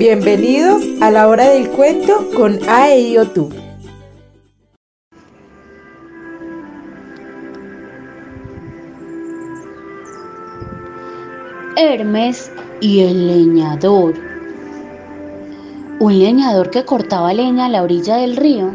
Bienvenidos 0.00 0.82
a 1.02 1.10
la 1.10 1.28
hora 1.28 1.50
del 1.50 1.68
cuento 1.68 2.30
con 2.34 2.58
tú. 3.34 3.50
Hermes 11.76 12.50
y 12.80 13.00
el 13.00 13.26
leñador. 13.26 14.14
Un 15.98 16.18
leñador 16.18 16.70
que 16.70 16.86
cortaba 16.86 17.34
leña 17.34 17.66
a 17.66 17.68
la 17.68 17.82
orilla 17.82 18.16
del 18.16 18.38
río 18.38 18.74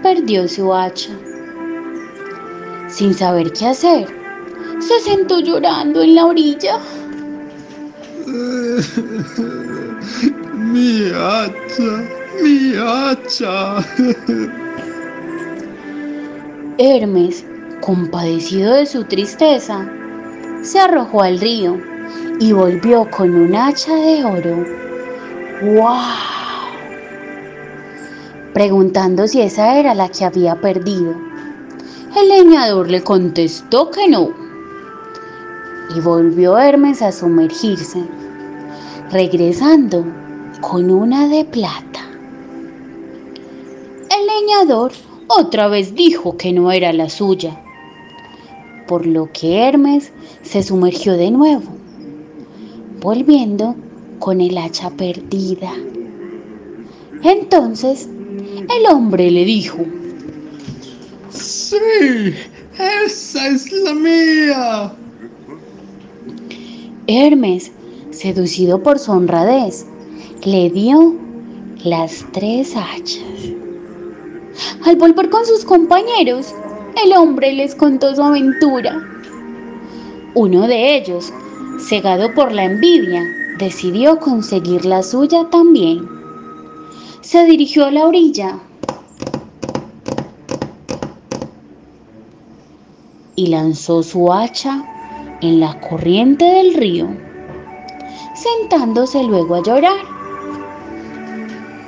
perdió 0.00 0.46
su 0.46 0.72
hacha. 0.72 1.10
Sin 2.86 3.14
saber 3.14 3.52
qué 3.52 3.66
hacer, 3.66 4.06
se 4.78 5.00
sentó 5.00 5.40
llorando 5.40 6.02
en 6.02 6.14
la 6.14 6.26
orilla. 6.26 6.78
mi 10.54 11.10
hacha, 11.14 12.02
mi 12.42 12.74
hacha. 12.76 13.84
Hermes, 16.78 17.44
compadecido 17.80 18.74
de 18.74 18.86
su 18.86 19.04
tristeza, 19.04 19.88
se 20.62 20.78
arrojó 20.78 21.22
al 21.22 21.40
río 21.40 21.78
y 22.38 22.52
volvió 22.52 23.10
con 23.10 23.34
un 23.34 23.54
hacha 23.54 23.94
de 23.94 24.22
oro. 24.24 24.64
¡Wow! 25.62 26.30
Preguntando 28.54 29.28
si 29.28 29.42
esa 29.42 29.78
era 29.78 29.94
la 29.94 30.08
que 30.08 30.24
había 30.24 30.58
perdido. 30.60 31.14
El 32.16 32.28
leñador 32.28 32.90
le 32.90 33.02
contestó 33.02 33.90
que 33.90 34.08
no. 34.08 34.49
Y 35.94 36.00
volvió 36.00 36.58
Hermes 36.58 37.02
a 37.02 37.10
sumergirse, 37.12 38.02
regresando 39.10 40.04
con 40.60 40.90
una 40.90 41.28
de 41.28 41.44
plata. 41.44 42.00
El 44.10 44.26
leñador 44.26 44.92
otra 45.28 45.68
vez 45.68 45.94
dijo 45.94 46.36
que 46.36 46.52
no 46.52 46.70
era 46.70 46.92
la 46.92 47.08
suya, 47.08 47.60
por 48.86 49.06
lo 49.06 49.30
que 49.32 49.58
Hermes 49.58 50.12
se 50.42 50.62
sumergió 50.62 51.16
de 51.16 51.30
nuevo, 51.30 51.72
volviendo 53.00 53.74
con 54.18 54.40
el 54.40 54.58
hacha 54.58 54.90
perdida. 54.90 55.72
Entonces 57.22 58.08
el 58.08 58.86
hombre 58.92 59.30
le 59.30 59.44
dijo, 59.44 59.78
Sí, 61.30 62.34
esa 62.78 63.46
es 63.48 63.70
la 63.72 63.94
mía. 63.94 64.92
Hermes, 67.12 67.72
seducido 68.12 68.84
por 68.84 69.00
su 69.00 69.10
honradez, 69.10 69.84
le 70.44 70.70
dio 70.70 71.16
las 71.82 72.24
tres 72.30 72.76
hachas. 72.76 73.18
Al 74.84 74.94
volver 74.94 75.28
con 75.28 75.44
sus 75.44 75.64
compañeros, 75.64 76.54
el 77.04 77.12
hombre 77.14 77.52
les 77.52 77.74
contó 77.74 78.14
su 78.14 78.22
aventura. 78.22 79.04
Uno 80.36 80.68
de 80.68 80.98
ellos, 80.98 81.32
cegado 81.88 82.32
por 82.32 82.52
la 82.52 82.66
envidia, 82.66 83.24
decidió 83.58 84.20
conseguir 84.20 84.84
la 84.84 85.02
suya 85.02 85.48
también. 85.50 86.08
Se 87.22 87.44
dirigió 87.44 87.86
a 87.86 87.90
la 87.90 88.06
orilla 88.06 88.56
y 93.34 93.48
lanzó 93.48 94.04
su 94.04 94.32
hacha 94.32 94.99
en 95.40 95.60
la 95.60 95.78
corriente 95.80 96.44
del 96.44 96.74
río, 96.74 97.08
sentándose 98.34 99.22
luego 99.22 99.56
a 99.56 99.62
llorar. 99.62 99.96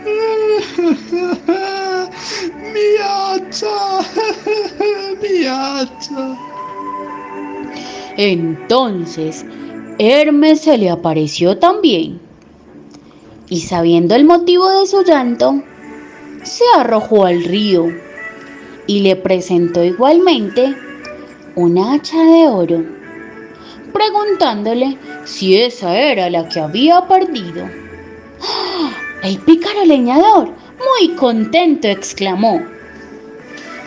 mi 2.72 2.96
hacha, 3.02 4.00
mi 5.22 5.46
hacha. 5.46 6.38
Entonces, 8.16 9.44
Hermes 9.98 10.60
se 10.60 10.78
le 10.78 10.90
apareció 10.90 11.58
también. 11.58 12.20
Y 13.48 13.60
sabiendo 13.60 14.14
el 14.14 14.24
motivo 14.24 14.68
de 14.70 14.86
su 14.86 15.02
llanto, 15.02 15.62
se 16.42 16.64
arrojó 16.76 17.26
al 17.26 17.44
río 17.44 17.86
y 18.86 19.00
le 19.00 19.16
presentó 19.16 19.84
igualmente 19.84 20.74
un 21.54 21.78
hacha 21.78 22.22
de 22.22 22.48
oro, 22.48 22.84
preguntándole 23.92 24.98
si 25.24 25.60
esa 25.60 25.96
era 25.96 26.30
la 26.30 26.48
que 26.48 26.60
había 26.60 27.06
perdido. 27.06 27.68
¡Ah! 28.42 28.90
El 29.22 29.38
pícaro 29.38 29.84
leñador, 29.84 30.48
muy 30.48 31.14
contento, 31.14 31.86
exclamó. 31.86 32.60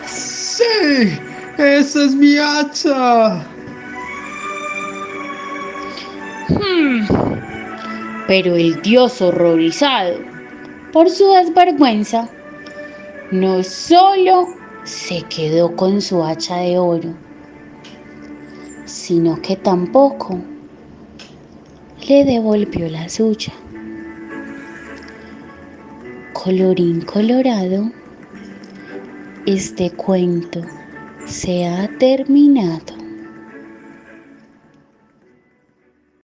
Sí, 0.06 1.20
esa 1.58 2.06
es 2.06 2.16
mi 2.16 2.38
hacha. 2.38 3.46
Hmm. 6.48 7.06
Pero 8.28 8.56
el 8.56 8.82
dios 8.82 9.22
horrorizado 9.22 10.20
por 10.94 11.10
su 11.10 11.34
desvergüenza 11.34 12.30
no 13.32 13.62
solo 13.64 14.48
se 14.86 15.24
quedó 15.24 15.76
con 15.76 16.02
su 16.02 16.24
hacha 16.24 16.58
de 16.58 16.78
oro, 16.78 17.14
sino 18.86 19.42
que 19.42 19.56
tampoco 19.56 20.40
le 22.08 22.24
devolvió 22.24 22.90
la 22.90 23.10
suya 23.10 23.54
colorín 26.46 27.02
colorado, 27.02 27.92
este 29.48 29.90
cuento 29.90 30.62
se 31.26 31.66
ha 31.66 31.90
terminado. 31.98 32.95